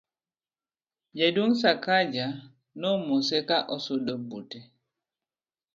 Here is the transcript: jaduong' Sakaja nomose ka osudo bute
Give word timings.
jaduong' 1.17 1.57
Sakaja 1.61 2.25
nomose 2.81 3.37
ka 3.47 3.57
osudo 3.75 4.13
bute 4.27 4.59